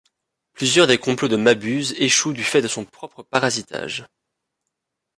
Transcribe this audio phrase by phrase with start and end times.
[0.53, 4.07] Plusieurs des complots de Mabuse échouent du fait de son propre parasitage.